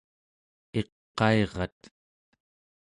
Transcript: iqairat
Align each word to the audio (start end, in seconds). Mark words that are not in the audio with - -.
iqairat 0.79 1.79